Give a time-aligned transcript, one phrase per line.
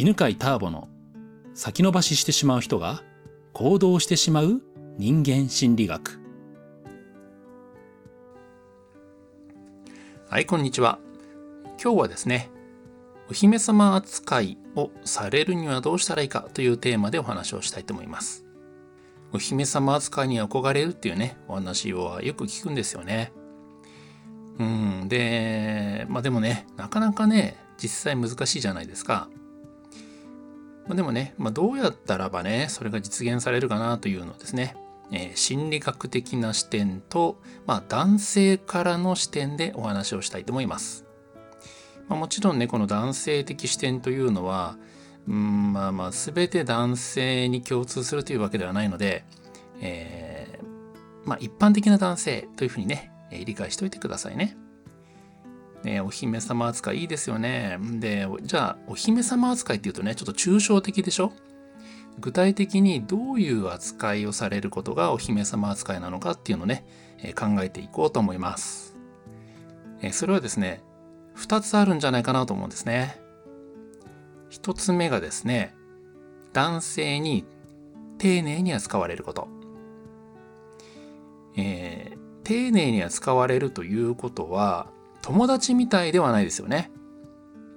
[0.00, 0.88] 犬飼ターボの
[1.52, 3.02] 先延ばししてしまう人が
[3.52, 4.62] 行動してしまう
[4.96, 6.18] 人間心理学。
[10.26, 11.00] はいこんにちは。
[11.78, 12.48] 今日はですね
[13.28, 18.46] お姫様扱いをされるにはどうしたらいいかというテーマでお話をしたいと思います。
[19.34, 23.34] お姫様扱いに憧れるっていうねお話をよく聞くんですよね。
[24.58, 29.28] うんでまあでもねなかなかね実際難しいじゃないですか。
[30.90, 34.74] まあ、でもね、まあ、どうやったらばね、それが実現されるかなというのをですね、
[35.12, 41.06] えー、心理学的な視点と、まあ、男性からの視点でお話をしたいと思います。
[42.08, 44.78] まあ、もちろんね、この男性的視点というのは、
[45.28, 49.24] うんまあまあ、全て男性に共通するというわけではないので、
[49.80, 54.56] えー、まあ、一般的な男性というふうにね、え、理解しておいてくださいね。
[55.84, 57.78] ね、お姫様扱いいいですよね。
[57.80, 61.32] で、じゃあ、お姫様扱いっていうとね、ちょっと抽象的でしょ？
[62.18, 66.84] 具体的にどういう扱いをされることがお姫様扱いなのかっていうのをね、
[67.34, 68.96] 考えていこうと思います。
[70.12, 70.82] それはですね、
[71.36, 73.18] 2つあるんじゃないかなと思うんですね。
[74.50, 75.74] 1つ目がですね、
[76.52, 77.46] 男性に
[78.18, 79.48] 丁寧に扱われること。
[81.56, 84.90] えー、丁寧に扱われるということは、
[85.22, 86.90] 友達みたいではないですよね。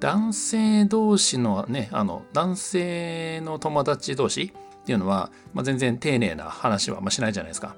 [0.00, 4.52] 男性同士のね、あの、男性の友達同士
[4.82, 7.76] っていうのは、まあ、全然丁寧な話はましないじゃないですか。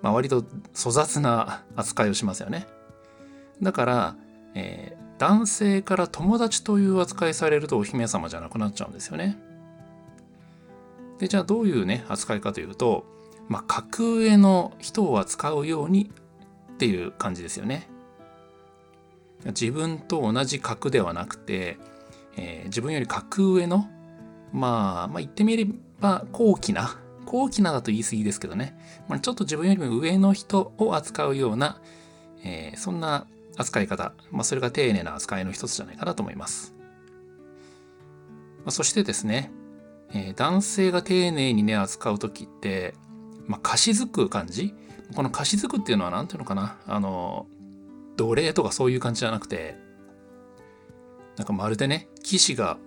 [0.00, 2.66] まあ、割と粗雑な扱いをしますよね。
[3.62, 4.16] だから、
[4.54, 9.38] えー、男性から友達という扱いされるとお姫様じゃなくなっちゃうんですよね。
[11.18, 13.04] で、じゃあどういうね、扱いかというと、
[13.48, 16.10] まあ、格上の人を扱うように
[16.72, 17.88] っていう感じですよね。
[19.46, 21.78] 自分と同じ格ではなくて、
[22.36, 23.88] えー、自分より格上の、
[24.52, 25.66] まあ、まあ言ってみれ
[26.00, 28.76] ば高貴な、高貴なだと言い過ぎですけどね、
[29.08, 31.80] まあ、ちょっと自分よりも上の人を扱うような、
[32.42, 36.74] えー、そんな扱い方、まあ、それが丁寧な扱いの一つじゃないかなと思います。
[38.58, 39.50] まあ、そしてですね、
[40.12, 42.94] えー、男性が丁寧にね、扱う時って、
[43.46, 44.74] まあ、貸し付く感じ？
[45.14, 46.78] この貸し付くっていうのは何ていうのかな？
[46.86, 47.46] あの、
[48.16, 49.76] 奴隷とかそういう感じじゃなくて、
[51.36, 52.78] なんかまるでね、騎士が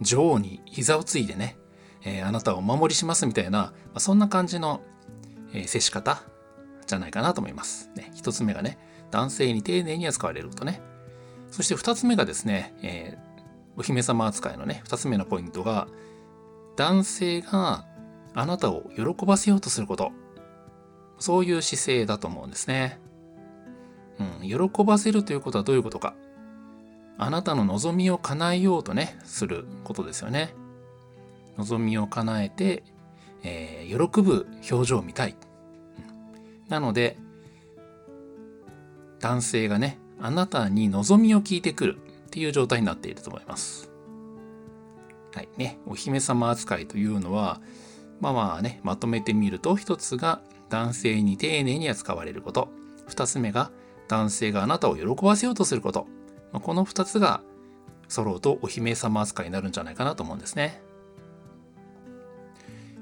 [0.00, 1.56] 女王に膝をついてね、
[2.04, 4.80] えー、あなたをお守りしますみたいな、まあ、そんな感じの、
[5.52, 6.22] えー、接し方
[6.86, 7.90] じゃないかなと思います。
[7.94, 8.78] ね、一つ目がね、
[9.10, 10.80] 男性に丁寧に扱われることね。
[11.50, 13.32] そして二つ目がですね、えー、
[13.76, 15.86] お姫様扱いのね、二つ目のポイントが、
[16.76, 17.86] 男性が
[18.34, 20.12] あなたを喜ばせようとすること。
[21.18, 22.98] そういう姿勢だと思うんですね。
[24.18, 26.14] うん、喜ばせるということはどういうことか。
[27.18, 30.54] あなたの望みを叶えようとね、することですよね。
[31.56, 32.82] 望みを叶えて、
[33.42, 35.36] えー、喜ぶ表情を見たい。
[36.68, 37.18] なので、
[39.20, 43.90] 男性がね、あなたに望みを聞いてくるっていう状態になっていると思います。
[45.34, 47.60] はいね、お姫様扱いというのは、
[48.20, 52.68] まあまあね、まとめてみると、一つが男性に丁寧に扱われること。
[53.06, 53.70] 二つ目が
[54.12, 56.06] 男性があなたを喜ばせようとすること。
[56.52, 57.40] この2つが
[58.08, 60.82] 揃うとお姫様扱いになるんじゃないかなと思うんですね。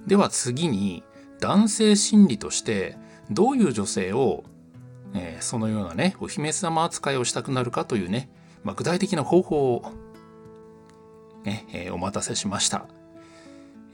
[0.07, 1.03] では次に
[1.41, 2.97] 男性心理として
[3.29, 4.45] どういう女性を、
[5.15, 8.31] えー、そのようなねお姫様扱いをしたくなるかというね、
[8.63, 9.93] まあ、具体的な方法を、
[11.43, 12.87] ねえー、お待たせしました。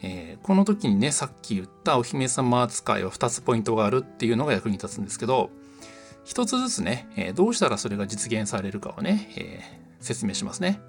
[0.03, 5.49] えー、この時にねさっき言ったお姫様扱いは2つポイントがあるっていうのが役に立つんですけど
[6.27, 10.81] 一つずつね、え、どうしたらそれが実現されるかをね、えー、説明しますね。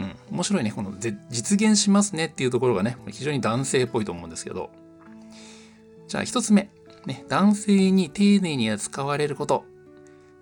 [0.00, 0.72] うん、面白いね。
[0.72, 4.70] この実現しますねっていうところがね、非常に男性っぽいと思うんですけど。
[6.08, 6.70] じゃあ一つ目。
[7.04, 9.64] ね、男性に丁寧に扱われること。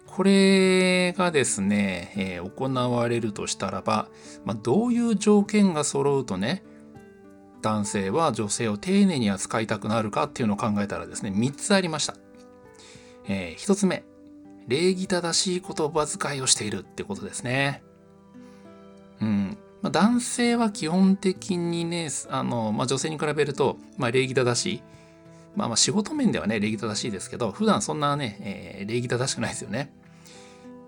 [0.07, 4.09] これがですね、えー、行われるとしたらば、
[4.45, 6.63] まあ、どういう条件が揃うとね、
[7.63, 12.15] 男性は女性を丁寧に扱いたくなるかっていうのを考えたらですね、3つありました。
[13.27, 14.05] えー、1つ目、
[14.69, 17.83] 礼儀正しい言葉遣いをしているってことですね。
[19.21, 19.59] うん。
[19.83, 24.83] まあ、男性は基本的にね、あの、まあ、女性に比べると、まあ、礼儀正しい。
[25.57, 29.93] まあまあ仕事面ではね、礼儀正しいですけど、普段そんなね、えー、礼儀正しくないですよね。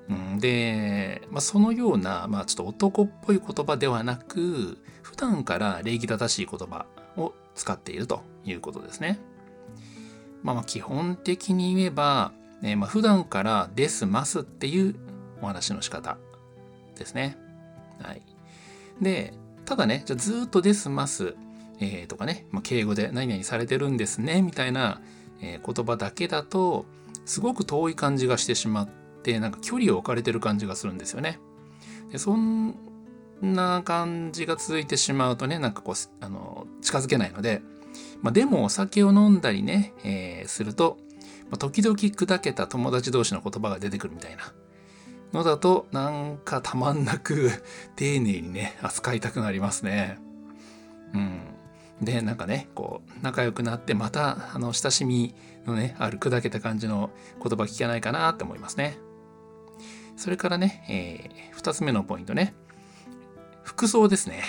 [0.09, 6.87] うん、で、まあ、そのような、まあ、ちょっと男っぽい言葉ではなく、普段から礼儀正しい言葉
[7.17, 9.19] を使っているということですね。
[10.43, 12.33] まあ、まあ基本的に言えば、
[12.63, 14.95] えー、まあ、普段からですますっていう
[15.41, 16.19] お話の仕方
[16.97, 17.37] ですね。
[18.01, 18.23] はい。
[19.01, 21.35] で、ただね、じゃずっとですます、
[21.81, 25.01] えー、とかね、まあ、敬語で何々されてるんですね、みたいな、
[25.41, 26.87] えー、言葉だけだと、
[27.25, 28.89] すごく遠い感じがしてしまっ
[29.23, 31.39] て、なんか距離を置かれてる感じがするんですよね。
[32.11, 32.75] でそん
[33.41, 35.95] な感じが続いてしまうとね、なんかこう、
[36.25, 37.63] あの、近づけないので、
[38.21, 40.99] まあ、でもお酒を飲んだりね、えー、すると、
[41.53, 44.55] まあ、時々砕けた友達同士の言葉が出てくるみたいな
[45.35, 47.51] のだと、なんかたまんなく
[47.95, 50.19] 丁寧にね、扱いたくなりますね。
[51.13, 51.41] うん。
[52.01, 55.35] で、なんかね、こう、仲良くなって、また、あの、親しみ
[55.67, 58.97] のね、ある砕けた感じの言葉聞けないかなって思いますね。
[60.17, 62.55] それからね、えー、二つ目のポイントね。
[63.63, 64.43] 服装ですね。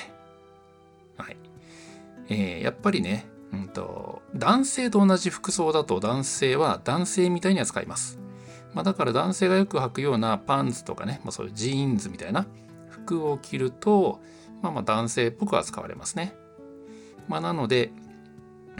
[1.17, 1.37] はい。
[2.29, 8.19] えー、やっぱりね、うんと、男性と同じ服装だと男性は男性みたいに扱います。
[8.73, 12.47] まあ、だから男性がよく履くようなパンツとかね、まあ、そういうジーンズみたいな
[12.89, 14.19] 服を着ると、
[14.63, 16.35] まあ、まあ男性っぽく扱われますね。
[17.27, 17.91] まあ、なので、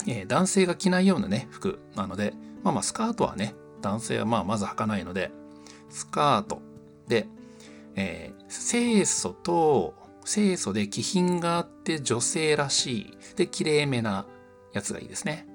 [0.07, 2.33] えー、男性が着ないようなね、服なので、
[2.63, 5.31] まあまあスカートはね、男性はまあまず履かないので、
[5.89, 6.61] スカート
[7.07, 7.27] で、
[7.95, 9.93] えー、清楚と
[10.25, 13.17] 清楚で気品があって女性らしい。
[13.35, 14.25] で、綺麗めな
[14.73, 15.45] やつがいいですね。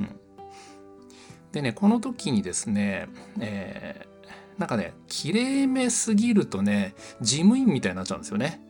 [0.00, 0.20] うん。
[1.52, 3.08] でね、この時にですね、
[3.40, 8.60] えー、なんかね、綺麗めすぎるとね、事務員みたいになっちゃうんですよね。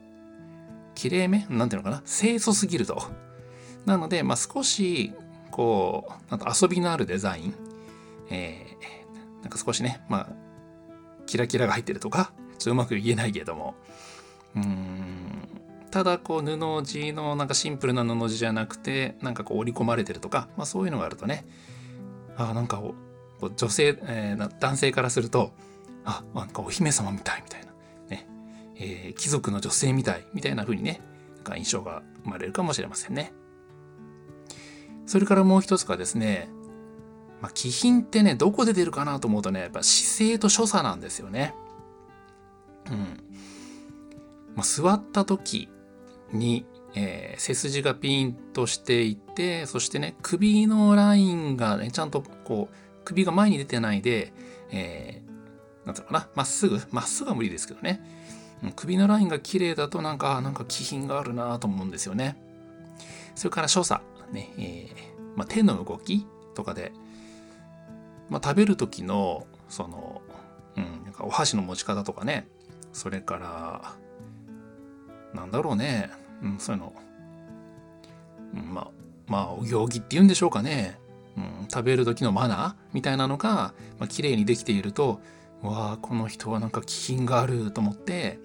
[0.94, 1.46] 綺麗め？
[1.50, 2.02] なんていうのかな？
[2.06, 3.02] 清楚すぎると。
[3.84, 5.12] なので、まあ、少し、
[5.50, 7.54] こう、なんか遊びのあるデザイン。
[8.30, 10.28] えー、なんか少しね、まあ、
[11.26, 13.74] キラキラが入ってるとか、ちょっとうまく言えないけれども、
[14.56, 15.33] うん
[15.94, 21.46] ただこう布地のなんかシンプルな布地じゃなくてなんかこう織り込まれてるとか、まあ、そういうのがあるとね
[22.36, 22.96] あなんかこ
[23.42, 25.52] う女性、えー、男性からすると
[26.04, 27.72] あなんかお姫様みたいみたいな
[28.08, 28.26] ね、
[28.74, 31.00] えー、貴族の女性みたいみたいな風にね
[31.36, 33.32] なんか印象が生まれるかもしれませんね。
[35.06, 36.48] それからもう一つがですね、
[37.40, 41.54] まあ、気品ってねどこで出るかなと思うとねやっぱ姿勢と所作なんですよね。
[42.90, 43.24] うん
[44.56, 45.68] まあ、座った時
[46.34, 54.32] に、えー、背筋がピンとしていて、そしてね、首のラインがね、ちゃんとこう、首が前に出てないで、
[54.70, 58.00] えー、なんていうのかな、まっすぐ、まっすぐは無理ですけどね、
[58.76, 62.36] 首のラインが綺麗だとなんか、なんか気品があるなと思うんですよね。
[63.34, 64.02] それから所作、
[64.32, 66.92] ね、えー、まあ、手の動きとかで、
[68.30, 70.22] まあ、食べる時の、その、
[70.76, 72.48] うん、なんかお箸の持ち方とかね、
[72.92, 73.96] それから、
[75.34, 76.10] なんだろうね、
[76.42, 76.92] うん、そういうの、
[78.54, 78.90] うん、まあ、
[79.26, 80.98] まあ、お行儀って言うんでしょうかね。
[81.36, 85.20] うん、食べる時のマナーみたいなのが、まあ、綺麗にできていると、
[85.62, 88.38] わあ、この人はなんか気品があると思って、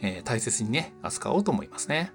[0.00, 2.12] えー、大切にね、扱おうと思いますね。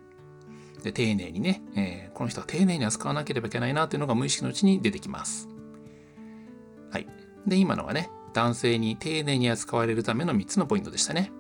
[0.84, 5.50] で、丁寧にね、えー、この人は丁寧に扱わなければいけないなというのが無意識のうちに出てきます。
[6.92, 7.08] はい。
[7.48, 11.32] で、今のがね、男性に丁寧に扱われるための3つのポイントでしたね。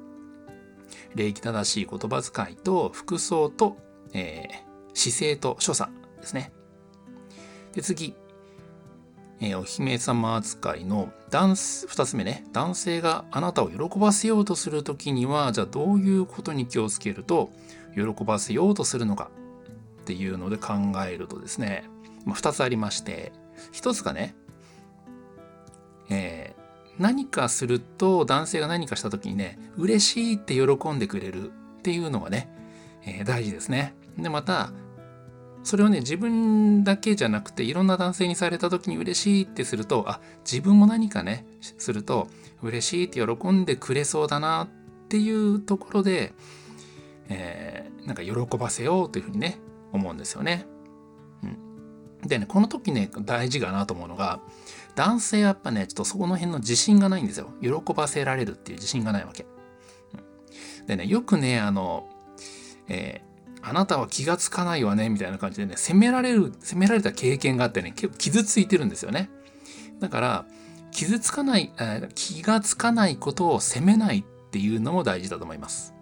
[1.15, 3.77] 礼儀正しい言葉遣いと服装と、
[4.13, 6.51] えー、姿勢と所作ですね。
[7.73, 8.15] で、次。
[9.39, 11.55] えー、お姫様扱いの男
[11.87, 12.45] 二つ目ね。
[12.53, 17.51] 男性があなたを喜ばせようとするときには、じゃあどういうことに気をつけると
[17.93, 19.31] 喜ばせようとするのか
[20.01, 20.73] っていうので考
[21.05, 21.89] えるとですね、
[22.25, 23.33] まあ、2つありまして、
[23.73, 24.35] 1つがね、
[26.09, 26.42] えー
[26.99, 32.49] 何かすると男性が何かした時にね嬉しいって喜んでくれるっていうのがね、
[33.05, 33.95] えー、大事ですね。
[34.17, 34.71] でまた
[35.63, 42.27] それをね自分だけじゃなくていろんな男性にされた時に嬉しいってするとあ自分も何かねすると
[42.61, 46.33] 嬉しいって喜んでくれそうだなっていうところで、
[47.29, 49.57] えー、なんか喜ばせようというふうにね
[49.93, 50.67] 思うんですよね。
[52.25, 54.39] でねこの時ね大事かなと思うのが
[54.95, 57.49] 男性はやっぱね、ちょっとそこの辺の自信がないんですよ。
[57.61, 59.45] 喜ばせられるっていう自信がないわけ。
[60.85, 62.07] でね、よくね、あの、
[62.87, 69.29] えー、あなたは気がつかないわね、みたいな感じでね、責められる、責められた経験があってね、結構傷ついてるんですよね。
[69.99, 70.45] だから、
[70.91, 75.95] 傷つかない、えー、気がつかないことを責めないっていうのも大事だと思います。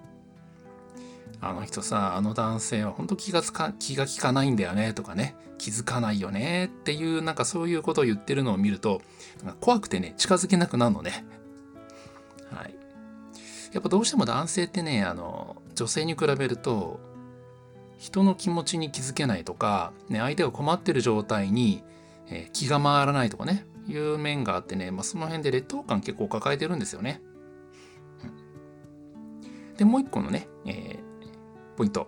[1.43, 9.01] あの人さ、あの男性は本当気がつか、気が利かないんだよねとかね、気づかないよねっていう、なんかそういうことを言ってるのを見ると、
[9.59, 11.25] 怖くてね、近づけなくなるのね。
[12.51, 12.75] はい。
[13.73, 16.99] やっぱどうしても男性ってね、あの、女性に比べると、
[17.97, 21.83] 人の気持ちに気づけないとか、ね、相手が困ってる状態に、
[22.29, 27.21] えー、気が回らないとかね、いう面があってね、まあ、その辺で劣等感結構抱えてるんですよね。
[29.43, 30.90] うん、で、もう一個のね、えー
[31.81, 32.07] ポイント。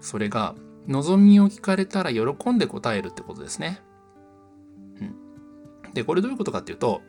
[0.00, 0.54] それが
[0.86, 3.80] 望みを聞かれたら喜んで答えるってことですね。
[5.00, 7.02] うん、でこれどういうことかっていうと、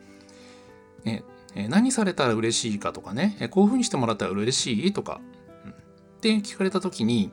[1.04, 1.22] ね、
[1.68, 3.48] 何されたら嬉しいかとかね。
[3.52, 5.20] こういうふうにしてもらったら嬉しいとか、
[5.64, 5.74] うん、っ
[6.20, 7.30] て聞かれた時に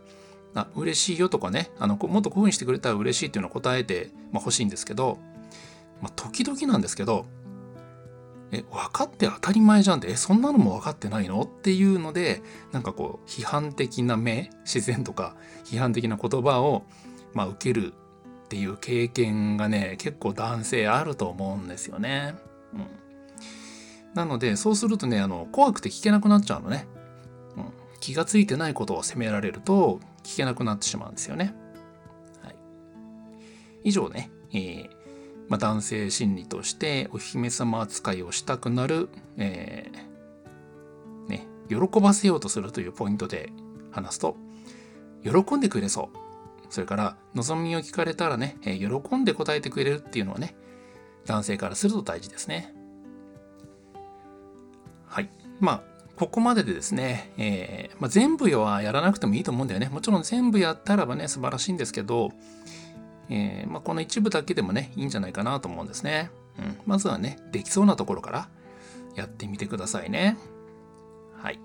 [0.53, 1.71] あ嬉しいよとかね。
[1.79, 5.17] あのもっとこういうふうにしてくれたら嬉しいっていうのを答えて、まあ、欲しいんですけど、
[6.01, 7.25] まあ、時々なんですけど
[8.53, 11.41] え分かって当たり前じゃんってえそんなのも分かってないの？
[11.41, 12.41] っていうので
[12.73, 16.83] なんかこう批判的な目自然とか批判的な言葉を、
[17.33, 17.93] まあ、受ける
[18.45, 22.35] っていう経験がね結構男性あると思うんですよね。
[22.73, 22.87] うん、
[24.13, 26.87] なのでそうするとねあの怖くて聞けなくなっちゃうのね。
[27.55, 27.63] うん、
[28.01, 31.53] 気がついてないことを責められると聞けなくなってしまうんですよね。
[32.43, 32.55] はい、
[33.85, 35.00] 以上ね、えー
[35.51, 43.51] まあ、男性心理としてお姫様扱いをしたくなる、えー、ね、喜ばせようとするというポイントで
[43.91, 44.37] 話すと、
[45.25, 46.17] 喜んでくれそう。
[46.69, 50.55] それから、望みを聞かれたらね、えー、喜んで答えてくれるっていうのはね、
[51.25, 52.73] 男性からすると大事ですね。
[55.05, 55.29] はい。
[55.59, 55.83] まあ、
[56.15, 59.89] ここまででですね、えー、まあ、全部はやらなくてもいいと思うんだよね。
[59.89, 62.31] もちろん全部やったらばね、素晴らしいんですけど、
[63.31, 66.29] えー、まあ、この一部だけでもね、いいんじゃないかなと思うんですね。
[66.59, 68.49] うん、まずはね、できそうなところから
[69.15, 70.37] やってみてくださいね。
[71.37, 71.59] はい。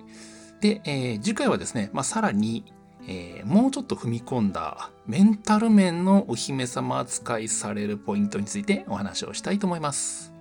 [0.61, 2.73] で、えー、次回はですね、まあ、さらに、
[3.09, 10.33] えー、もうちょっと踏み込んだメンタル面のお姫様扱いされるポイントについてお話をしたいと思います。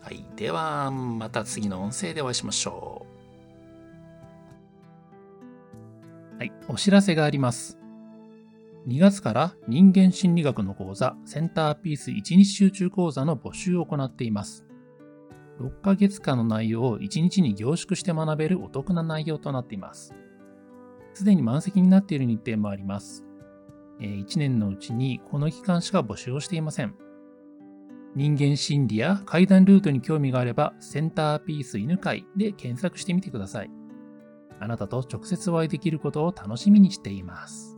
[0.00, 0.24] はい。
[0.36, 3.06] では、また次の音声でお会いしましょ
[6.34, 6.38] う。
[6.38, 6.52] はい。
[6.68, 7.77] お知らせがあります。
[8.88, 14.64] 2月から人間心理学の講座センターピース1日集中講座の募集を行っています。
[15.60, 20.14] 6ヶ月間の内容を1日に凝縮して学べるお得な内容となっています。
[21.12, 23.26] すでに満席になっている日程もあります。
[24.00, 26.94] 1年のうちにこの期間しか募集をしていません。
[28.14, 33.70] 人間心理や階段ルートに興味があれば、センターピース犬飼で検索してみてください。
[34.60, 37.77] あなたと直接お会いできることを楽しみにしています。